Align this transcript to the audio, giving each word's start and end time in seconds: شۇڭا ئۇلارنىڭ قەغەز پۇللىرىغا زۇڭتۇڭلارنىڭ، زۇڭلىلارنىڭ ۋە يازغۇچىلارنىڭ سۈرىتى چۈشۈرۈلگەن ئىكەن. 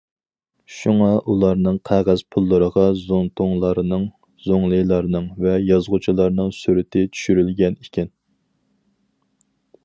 شۇڭا 0.75 1.09
ئۇلارنىڭ 1.33 1.75
قەغەز 1.89 2.23
پۇللىرىغا 2.35 2.85
زۇڭتۇڭلارنىڭ، 3.01 4.07
زۇڭلىلارنىڭ 4.47 5.29
ۋە 5.45 5.55
يازغۇچىلارنىڭ 5.67 6.51
سۈرىتى 6.61 7.05
چۈشۈرۈلگەن 7.19 7.79
ئىكەن. 7.85 8.11